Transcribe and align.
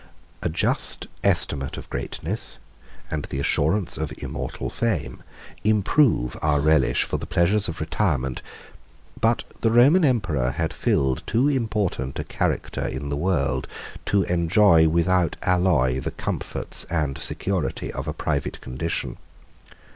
113 0.39 0.49
A 0.51 0.55
just 0.57 1.07
estimate 1.23 1.77
of 1.77 1.87
greatness, 1.91 2.57
and 3.11 3.25
the 3.25 3.37
assurance 3.39 3.99
of 3.99 4.11
immortal 4.17 4.67
fame, 4.67 5.21
improve 5.63 6.35
our 6.41 6.59
relish 6.59 7.03
for 7.03 7.17
the 7.19 7.27
pleasures 7.27 7.69
of 7.69 7.79
retirement; 7.79 8.41
but 9.21 9.43
the 9.61 9.69
Roman 9.69 10.03
emperor 10.03 10.49
had 10.53 10.73
filled 10.73 11.21
too 11.27 11.47
important 11.49 12.17
a 12.17 12.23
character 12.23 12.87
in 12.87 13.09
the 13.09 13.15
world, 13.15 13.67
to 14.07 14.23
enjoy 14.23 14.87
without 14.87 15.35
alloy 15.43 15.99
the 15.99 16.09
comforts 16.09 16.85
and 16.85 17.15
security 17.19 17.93
of 17.93 18.07
a 18.07 18.11
private 18.13 18.59
condition. 18.59 19.17